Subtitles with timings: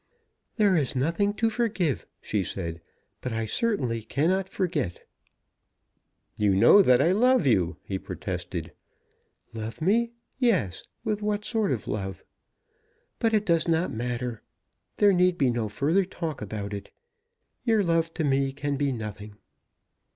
[0.55, 2.81] "There is nothing to forgive," she said,
[3.21, 5.07] "but I certainly cannot forget."
[6.39, 8.73] "You know that I love you," he protested.
[9.53, 10.09] "Love me;
[10.39, 12.23] yes, with what sort of love?
[13.19, 14.41] But it does not matter.
[14.97, 16.89] There need be no further talk about it.
[17.63, 19.37] Your love to me can be nothing."